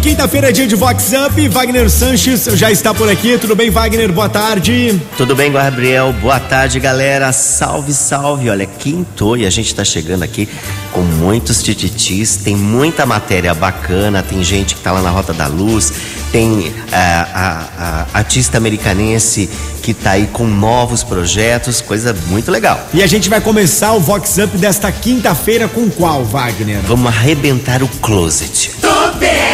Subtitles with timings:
[0.00, 0.10] bem?
[0.10, 1.48] Quinta-feira é dia de Vox Up.
[1.48, 3.38] Wagner Sanches já está por aqui.
[3.38, 4.10] Tudo bem, Wagner?
[4.12, 5.00] Boa tarde.
[5.16, 6.12] Tudo bem, Gabriel?
[6.12, 7.32] Boa tarde, galera.
[7.32, 8.50] Salve, salve.
[8.50, 10.48] Olha, quinto e a gente está chegando aqui
[10.92, 12.36] com muitos tititis.
[12.36, 14.22] Tem muita matéria bacana.
[14.22, 15.92] Tem gente que está lá na Rota da Luz.
[16.32, 19.48] Tem a, eh, a, a artista americanense
[19.82, 21.80] que está aí com novos projetos.
[21.80, 22.88] Coisa muito legal.
[22.92, 26.80] E a gente vai começar o Vox Up desta quinta-feira com qual, Wagner?
[26.82, 28.70] Vamos arrebentar o closet.
[28.80, 29.49] Tobeste!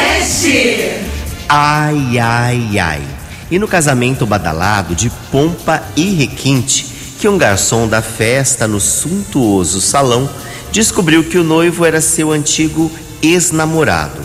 [1.48, 3.02] Ai, ai, ai.
[3.50, 6.86] E no casamento badalado de pompa e requinte,
[7.20, 10.28] que um garçom da festa no suntuoso salão
[10.72, 12.90] descobriu que o noivo era seu antigo
[13.22, 14.20] ex-namorado.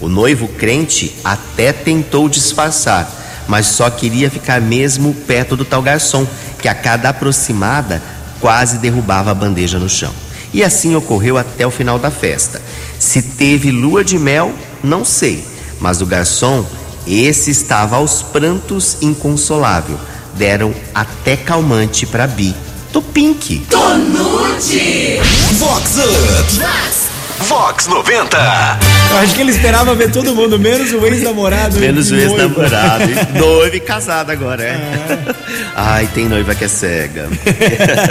[0.00, 3.10] O noivo crente até tentou disfarçar,
[3.46, 6.26] mas só queria ficar mesmo perto do tal garçom,
[6.60, 8.02] que a cada aproximada
[8.40, 10.12] quase derrubava a bandeja no chão.
[10.54, 12.62] E assim ocorreu até o final da festa.
[12.98, 15.44] Se teve lua de mel, não sei,
[15.80, 16.64] mas o garçom,
[17.06, 19.98] esse estava aos prantos inconsolável.
[20.34, 22.54] Deram até calmante para Bi.
[22.92, 23.66] Do Pink.
[23.70, 25.20] Tonute!
[25.58, 27.08] Vox Up!
[27.40, 28.36] Vox 90.
[29.10, 31.78] Eu acho que ele esperava ver todo mundo, menos o ex-namorado.
[31.78, 33.04] Menos o ex-namorado.
[33.38, 34.66] noivo e casado agora, é.
[34.66, 35.34] é.
[35.74, 37.28] Ai, tem noiva que é cega.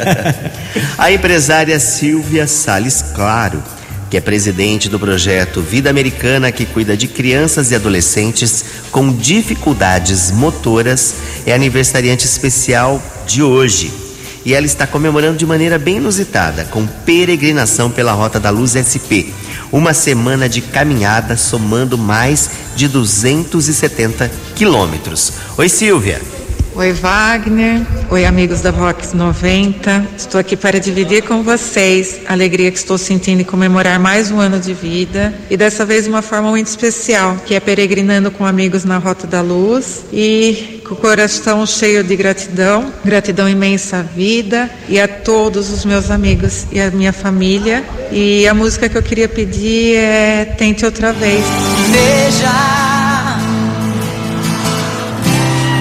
[0.97, 3.61] A empresária Silvia Sales Claro,
[4.09, 10.31] que é presidente do projeto Vida Americana, que cuida de crianças e adolescentes com dificuldades
[10.31, 14.07] motoras, é aniversariante especial de hoje
[14.47, 19.27] e ela está comemorando de maneira bem inusitada, com peregrinação pela Rota da Luz SP.
[19.73, 25.33] Uma semana de caminhada somando mais de 270 quilômetros.
[25.57, 26.36] Oi, Silvia.
[26.77, 27.81] Oi, Wagner.
[28.07, 30.09] Oi, amigos da Vox 90.
[30.15, 34.39] Estou aqui para dividir com vocês a alegria que estou sentindo em comemorar mais um
[34.39, 38.45] ano de vida e dessa vez de uma forma muito especial, que é peregrinando com
[38.45, 44.01] amigos na Rota da Luz e com o coração cheio de gratidão, gratidão imensa à
[44.03, 47.83] vida e a todos os meus amigos e a minha família.
[48.11, 51.43] E a música que eu queria pedir é Tente Outra Vez.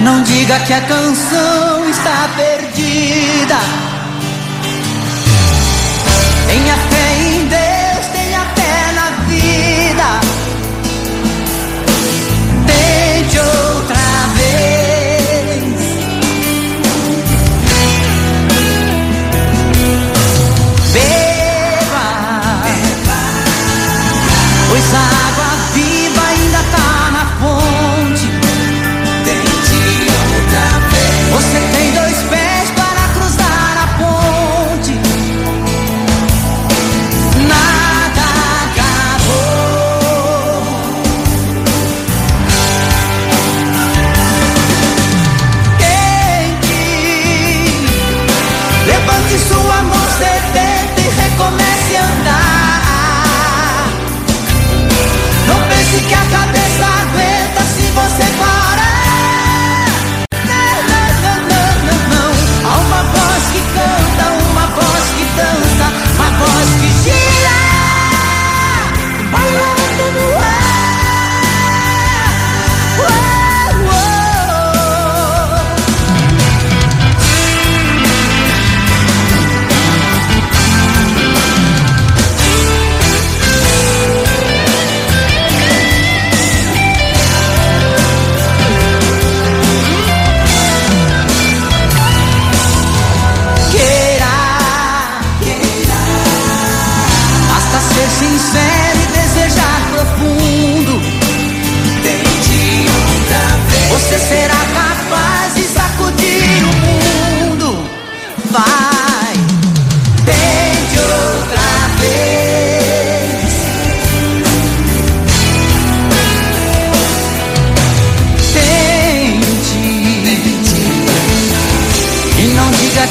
[0.07, 3.86] Não diga que a canção está perdida.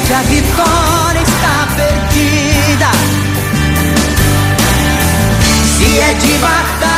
[0.06, 2.90] Que a vitória está perdida.
[5.76, 6.95] Se é de batalhas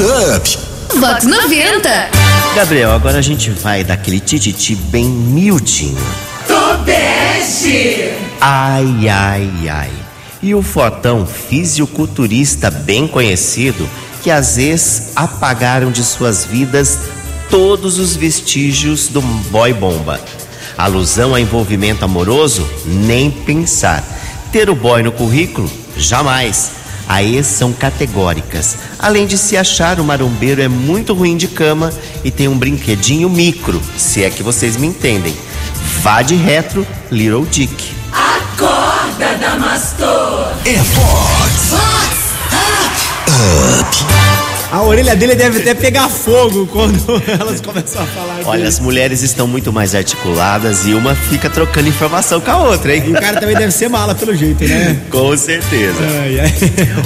[0.00, 0.58] Up.
[1.00, 2.10] Vox 90.
[2.54, 5.98] Gabriel, agora a gente vai daquele tititi bem miudinho.
[6.46, 8.12] Tobeste.
[8.40, 9.90] Ai, ai, ai.
[10.40, 13.88] E o fortão fisiculturista bem conhecido
[14.22, 16.96] que às vezes apagaram de suas vidas
[17.50, 20.20] todos os vestígios do boy bomba.
[20.76, 22.64] Alusão a envolvimento amoroso?
[22.86, 24.04] Nem pensar.
[24.52, 25.68] Ter o boy no currículo?
[25.96, 26.78] Jamais.
[27.08, 28.76] A ex são categóricas.
[28.98, 31.90] Além de se achar, o marombeiro é muito ruim de cama
[32.22, 35.34] e tem um brinquedinho micro, se é que vocês me entendem.
[36.02, 37.92] Vá de retro, Little Dick.
[38.12, 40.52] Acorda, Damastor.
[40.64, 41.68] É Vox.
[44.70, 48.68] A orelha dele deve até pegar fogo quando elas começam a falar Olha, dele.
[48.68, 52.98] as mulheres estão muito mais articuladas e uma fica trocando informação com a outra, E
[52.98, 53.10] hein?
[53.10, 55.00] o cara também deve ser mala pelo jeito, né?
[55.10, 55.96] Com certeza.
[56.20, 56.52] Ai, ai.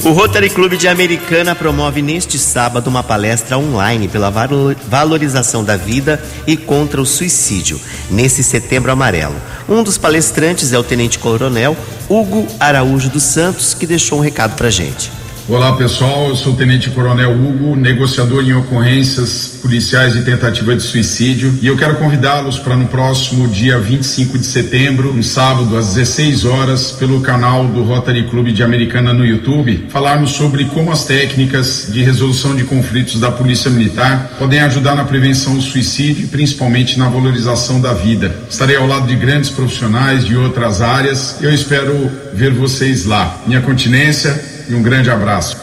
[0.04, 5.76] O Rotary Clube de Americana promove neste sábado uma palestra online pela valo- valorização da
[5.76, 7.80] vida e contra o suicídio,
[8.10, 9.36] nesse setembro amarelo.
[9.68, 11.76] Um dos palestrantes é o Tenente Coronel
[12.08, 15.12] Hugo Araújo dos Santos, que deixou um recado pra gente.
[15.52, 20.82] Olá pessoal, eu sou o Tenente Coronel Hugo, negociador em ocorrências policiais de tentativa de
[20.82, 25.92] suicídio, e eu quero convidá-los para no próximo dia 25 de setembro, um sábado às
[25.92, 31.04] 16 horas, pelo canal do Rotary Clube de Americana no YouTube, falarmos sobre como as
[31.04, 36.28] técnicas de resolução de conflitos da Polícia Militar podem ajudar na prevenção do suicídio e
[36.28, 38.34] principalmente na valorização da vida.
[38.48, 41.36] Estarei ao lado de grandes profissionais de outras áreas.
[41.42, 43.42] Eu espero ver vocês lá.
[43.46, 45.56] Minha continência e um grande abraço.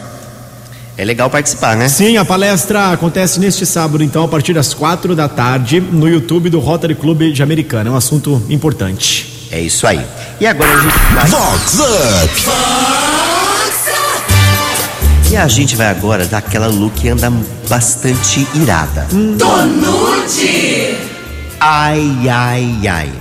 [0.97, 1.87] É legal participar, né?
[1.87, 6.49] Sim, a palestra acontece neste sábado, então, a partir das quatro da tarde, no YouTube
[6.49, 7.89] do Rotary Clube de Americana.
[7.89, 9.47] É um assunto importante.
[9.49, 10.05] É isso aí.
[10.41, 11.27] E agora a gente vai.
[11.29, 12.49] Vox Up.
[15.31, 17.31] E a gente vai agora dar aquela look que anda
[17.69, 19.07] bastante irada.
[19.37, 20.97] Tonute.
[21.61, 23.11] Ai, ai, ai.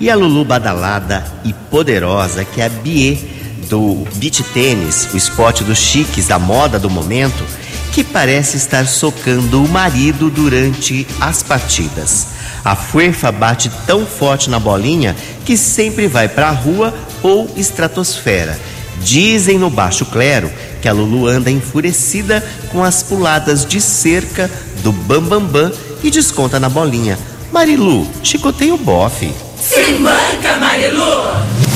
[0.00, 3.37] E a Lulu badalada e poderosa, que é a Bie
[3.68, 7.44] do beach tênis, o esporte dos chiques da moda do momento,
[7.92, 12.28] que parece estar socando o marido durante as partidas.
[12.64, 18.58] A fuefa bate tão forte na bolinha que sempre vai pra rua ou estratosfera.
[19.02, 20.50] Dizem no baixo clero
[20.82, 24.50] que a Lulu anda enfurecida com as puladas de cerca
[24.82, 25.72] do Bambambam Bam, Bam
[26.02, 27.18] e desconta na bolinha.
[27.52, 29.32] Marilu, chicoteia o bofe.
[29.60, 31.67] Se manca, Marilu.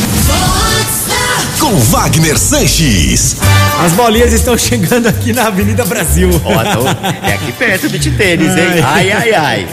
[1.62, 3.36] Com Wagner Sanches.
[3.78, 6.28] As bolinhas estão chegando aqui na Avenida Brasil.
[6.44, 6.84] Ó, então,
[7.22, 8.82] é aqui perto do tênis, hein?
[8.84, 9.68] Ai, ai, ai.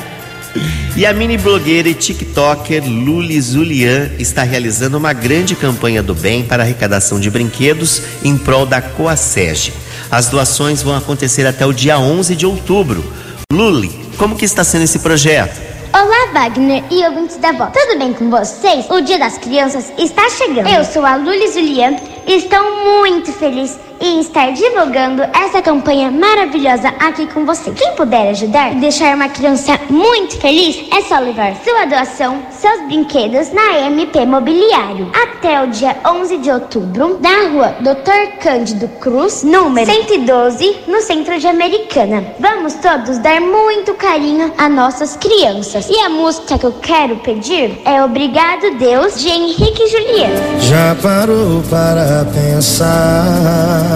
[0.96, 6.44] E a mini blogueira e tiktoker Luli Zulian está realizando uma grande campanha do bem
[6.44, 9.74] para arrecadação de brinquedos em prol da Coasege.
[10.12, 13.04] As doações vão acontecer até o dia 11 de outubro.
[13.52, 15.69] Luli, como que está sendo esse projeto?
[15.92, 17.74] Olá, Wagner e ouvintes da Vox.
[17.74, 18.88] Tudo bem com vocês?
[18.92, 20.70] O Dia das Crianças está chegando.
[20.70, 21.96] Eu sou a Luli Julian
[22.28, 27.72] e estou muito feliz em estar divulgando essa campanha maravilhosa aqui com você.
[27.72, 32.82] Quem puder ajudar e deixar uma criança muito feliz, é só levar sua doação, seus
[32.88, 35.12] brinquedos na MP Mobiliário.
[35.14, 38.38] Até o dia 11 de outubro, na rua Dr.
[38.42, 42.24] Cândido Cruz, número 112, no centro de Americana.
[42.40, 45.90] Vamos todos dar muito carinho a nossas crianças.
[45.90, 50.60] E a música que eu quero pedir é Obrigado Deus, de Henrique e Juliano.
[50.60, 53.89] Já parou para pensar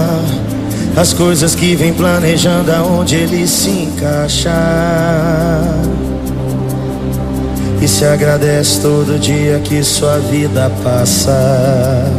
[0.96, 4.54] as coisas que vem planejando aonde ele se encaixar?
[7.80, 12.10] E se agradece todo dia que sua vida passa.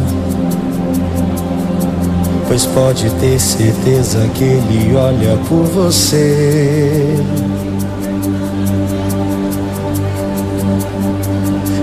[2.46, 7.16] Pois pode ter certeza que ele olha por você.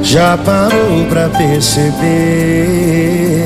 [0.04, 3.43] Já parou pra perceber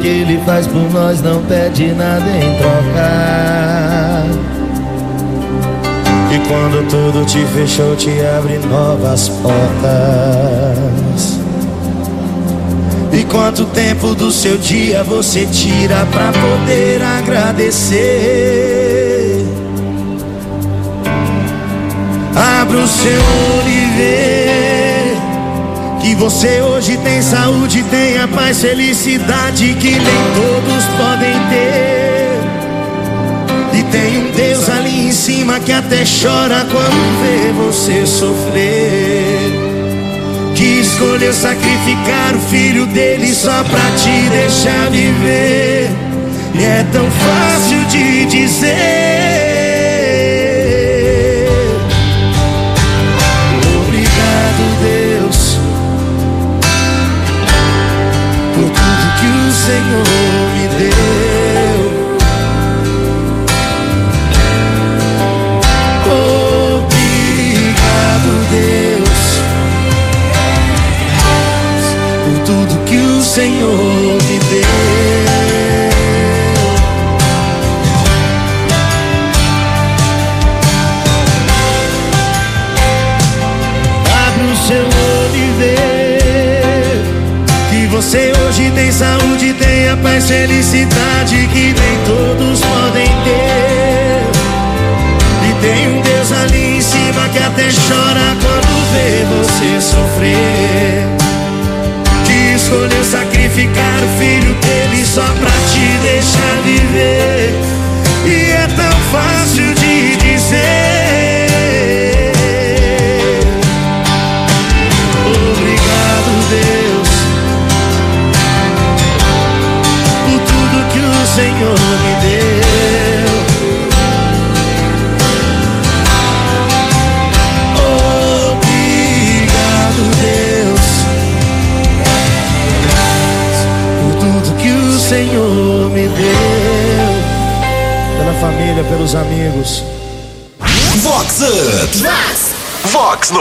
[0.00, 4.24] que ele faz por nós não pede nada em troca.
[6.32, 9.60] E quando tudo te fechou, te abre novas portas.
[13.12, 18.00] E quanto tempo do seu dia você tira pra poder agradecer?
[22.60, 24.49] Abra o seu olho vê
[26.00, 30.00] que você hoje tem saúde, tem a paz, felicidade que nem
[30.34, 32.40] todos podem ter.
[33.78, 39.70] E tem um Deus ali em cima que até chora quando vê você sofrer.
[40.54, 45.90] Que escolheu sacrificar o filho dele só pra te deixar viver.
[46.54, 49.39] E é tão fácil de dizer.
[73.20, 74.89] O Senhor me deu.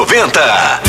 [0.09, 0.81] 90.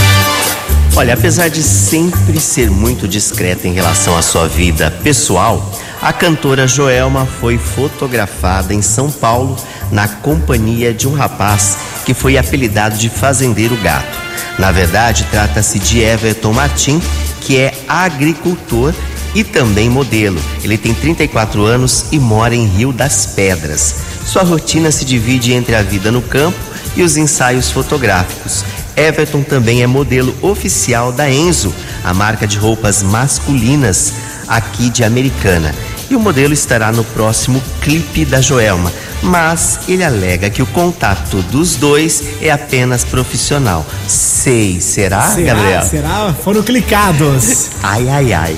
[0.96, 6.66] Olha, apesar de sempre ser muito discreta em relação à sua vida pessoal, a cantora
[6.66, 9.58] Joelma foi fotografada em São Paulo
[9.92, 14.18] na companhia de um rapaz que foi apelidado de Fazendeiro Gato.
[14.58, 16.98] Na verdade, trata-se de Everton Martim,
[17.42, 18.94] que é agricultor
[19.34, 20.40] e também modelo.
[20.64, 23.96] Ele tem 34 anos e mora em Rio das Pedras.
[24.24, 26.58] Sua rotina se divide entre a vida no campo
[26.96, 28.64] e os ensaios fotográficos.
[28.96, 34.12] Everton também é modelo oficial da Enzo, a marca de roupas masculinas
[34.46, 35.74] aqui de Americana.
[36.10, 38.92] E o modelo estará no próximo clipe da Joelma,
[39.22, 43.86] mas ele alega que o contato dos dois é apenas profissional.
[44.08, 45.54] Sei, será, Será?
[45.54, 45.82] Gabriel?
[45.84, 46.34] Será?
[46.42, 47.68] Foram clicados.
[47.82, 48.56] Ai, ai, ai.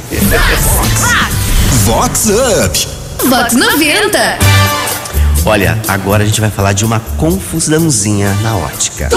[1.85, 2.89] Vox Up.
[3.29, 4.39] Vox 90.
[5.45, 9.09] Olha, agora a gente vai falar de uma confusãozinha na ótica.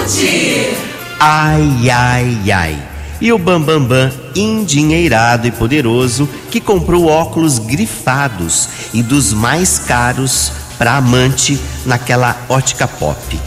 [0.00, 0.76] Tonute.
[1.18, 2.82] Ai, ai, ai.
[3.20, 9.78] E o Bambambam, Bam, Bam, endinheirado e poderoso, que comprou óculos grifados e dos mais
[9.78, 13.38] caros para amante naquela ótica pop.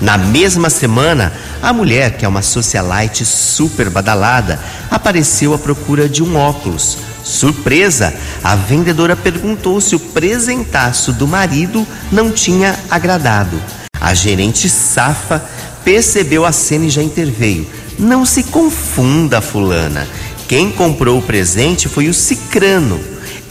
[0.00, 4.60] Na mesma semana, a mulher, que é uma socialite super badalada,
[4.90, 6.98] apareceu à procura de um óculos.
[7.24, 13.60] Surpresa, a vendedora perguntou se o presentaço do marido não tinha agradado.
[14.00, 15.42] A gerente safa
[15.86, 17.64] percebeu a cena e já interveio.
[17.96, 20.04] Não se confunda, fulana.
[20.48, 22.98] Quem comprou o presente foi o Cicrano.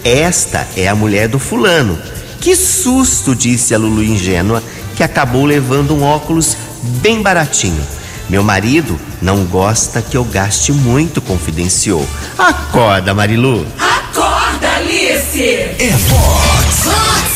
[0.03, 1.97] Esta é a mulher do fulano.
[2.41, 4.61] Que susto, disse a Lulu ingênua,
[4.97, 6.57] que acabou levando um óculos
[7.01, 7.81] bem baratinho.
[8.27, 12.05] Meu marido não gosta que eu gaste muito, confidenciou.
[12.37, 13.65] Acorda, Marilu.
[13.79, 15.41] Acorda, Alice.
[15.41, 17.34] É Vox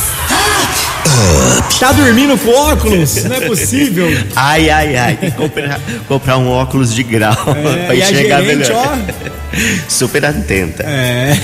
[1.79, 3.23] Tá dormindo com óculos?
[3.23, 4.07] Não é possível.
[4.35, 5.15] Ai, ai, ai.
[5.15, 8.97] Tem que comprar, comprar um óculos de grau É, pra a enxergar melhor.
[9.88, 10.83] Super atenta.
[10.83, 11.35] É.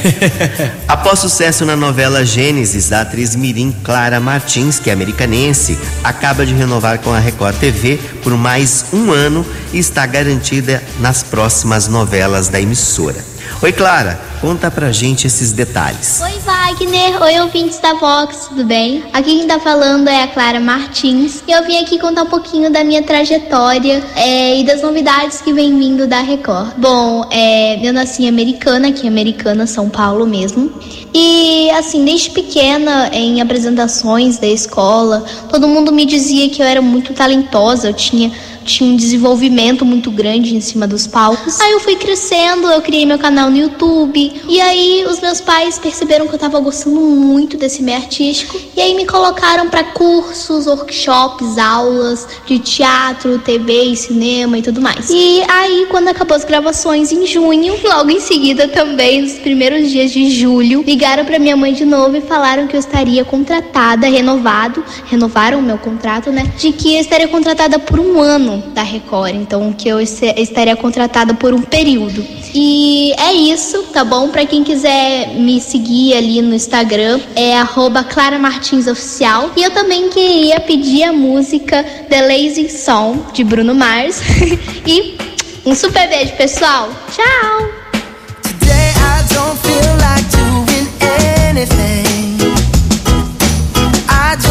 [0.88, 6.54] Após sucesso na novela Gênesis, da atriz Mirim Clara Martins, que é americanense, acaba de
[6.54, 12.48] renovar com a Record TV por mais um ano e está garantida nas próximas novelas
[12.48, 13.35] da emissora.
[13.62, 16.22] Oi, Clara, conta pra gente esses detalhes.
[16.22, 17.22] Oi, Wagner.
[17.22, 19.04] Oi, ouvintes da Vox, tudo bem?
[19.14, 22.72] Aqui quem tá falando é a Clara Martins e eu vim aqui contar um pouquinho
[22.72, 26.74] da minha trajetória é, e das novidades que vem vindo da Record.
[26.78, 30.72] Bom, é, eu nasci em Americana, aqui em Americana, São Paulo mesmo.
[31.14, 36.82] E assim, desde pequena, em apresentações da escola, todo mundo me dizia que eu era
[36.82, 38.32] muito talentosa, eu tinha
[38.66, 41.60] tinha um desenvolvimento muito grande em cima dos palcos.
[41.62, 44.42] Aí eu fui crescendo, eu criei meu canal no YouTube.
[44.50, 48.60] E aí os meus pais perceberam que eu tava gostando muito desse meio artístico.
[48.76, 54.82] E aí me colocaram para cursos, workshops, aulas de teatro, TV e cinema e tudo
[54.82, 55.10] mais.
[55.10, 60.12] E aí, quando acabou as gravações em junho, logo em seguida também, nos primeiros dias
[60.12, 64.84] de julho, ligaram para minha mãe de novo e falaram que eu estaria contratada, renovado,
[65.06, 66.52] renovaram o meu contrato, né?
[66.58, 71.34] De que eu estaria contratada por um ano da Record, então que eu estaria contratada
[71.34, 72.26] por um período.
[72.54, 74.30] E é isso, tá bom?
[74.30, 79.52] Pra quem quiser me seguir ali no Instagram, é arroba Clara Martins Oficial.
[79.56, 84.22] E eu também queria pedir a música The Lazy Song, de Bruno Mars.
[84.86, 85.18] e
[85.66, 86.90] um super beijo, pessoal.
[87.16, 87.86] Tchau!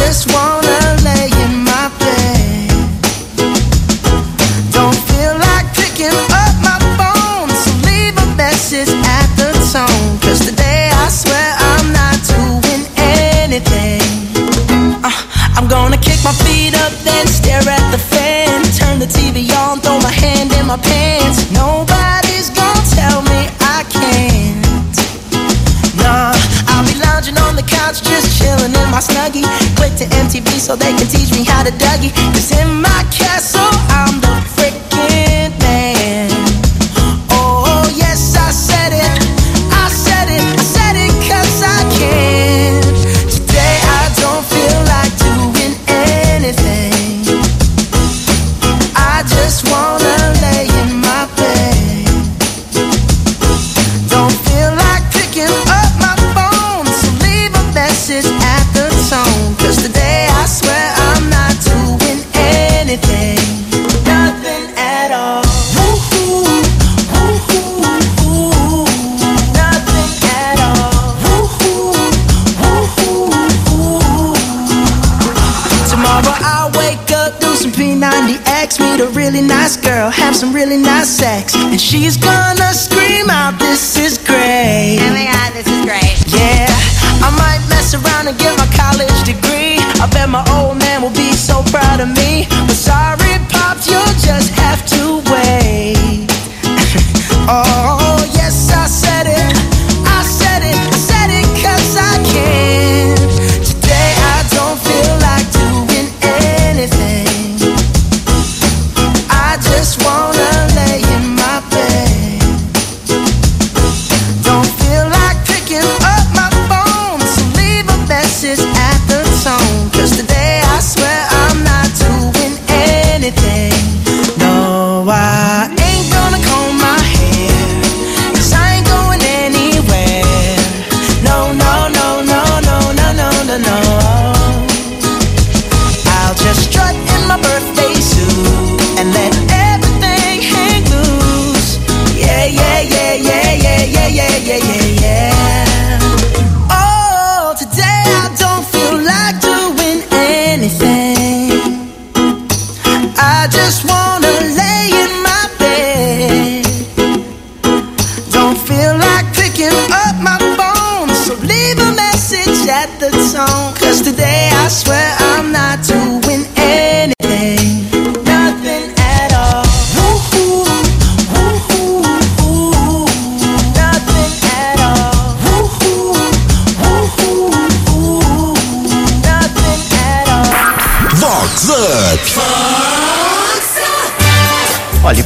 [0.05, 0.31] Just
[15.55, 18.61] I'm gonna kick my feet up, then stare at the fan.
[18.75, 21.49] Turn the TV on, throw my hand in my pants.
[21.51, 24.95] Nobody's gonna tell me I can't.
[25.95, 26.35] Nah,
[26.67, 29.47] I'll be lounging on the couch, just chilling in my snuggie.
[29.79, 32.34] Click to MTV so they can teach me how to Dougie.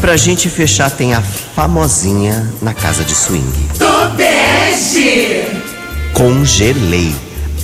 [0.09, 3.45] Pra gente fechar tem a famosinha na casa de swing.
[3.77, 5.45] Do bege.
[6.13, 7.13] Congelei.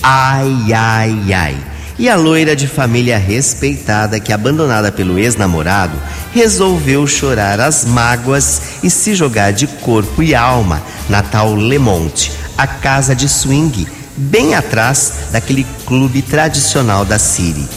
[0.03, 1.57] Ai, ai, ai.
[1.97, 5.97] E a loira de família respeitada que, abandonada pelo ex-namorado,
[6.35, 12.67] resolveu chorar as mágoas e se jogar de corpo e alma na tal Lemonte, a
[12.67, 17.67] casa de swing, bem atrás daquele clube tradicional da Siri.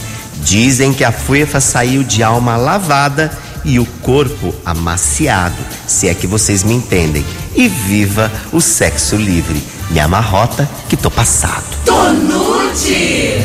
[0.43, 3.31] Dizem que a fuefa saiu de alma lavada
[3.63, 7.25] e o corpo amaciado, se é que vocês me entendem.
[7.55, 9.61] E viva o sexo livre.
[9.89, 11.63] Me amarrota que tô passado.
[11.85, 13.41] Tô nude.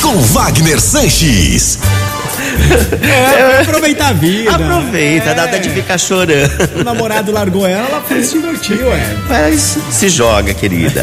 [0.00, 1.78] Com Wagner Sanches.
[3.02, 4.50] É, aproveitar a vida.
[4.50, 5.44] Aproveita, dá É.
[5.46, 6.52] até de ficar chorando.
[6.80, 9.16] O namorado largou ela, ela foi se divertir, ué.
[9.28, 11.02] Mas se joga, querida.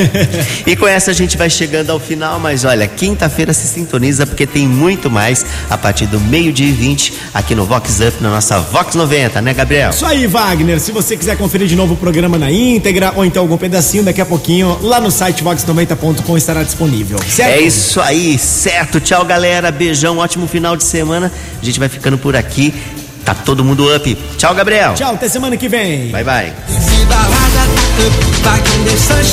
[0.65, 4.45] e com essa a gente vai chegando ao final, mas olha, quinta-feira se sintoniza porque
[4.47, 8.59] tem muito mais a partir do meio-dia e 20 aqui no Vox Up, na nossa
[8.59, 9.89] Vox 90, né, Gabriel?
[9.91, 10.79] Isso aí, Wagner.
[10.79, 14.21] Se você quiser conferir de novo o programa na íntegra ou então algum pedacinho, daqui
[14.21, 17.19] a pouquinho, lá no site vox90.com estará disponível.
[17.27, 17.49] Certo?
[17.57, 18.99] É isso aí, certo.
[18.99, 19.71] Tchau, galera.
[19.71, 21.31] Beijão, ótimo final de semana.
[21.61, 22.73] A gente vai ficando por aqui.
[23.23, 24.17] Tá todo mundo up.
[24.37, 24.93] Tchau, Gabriel.
[24.95, 26.09] Tchau, até semana que vem.
[26.11, 26.47] Bye, bye.
[26.47, 26.55] Up,
[28.01, 29.31] up, up, up,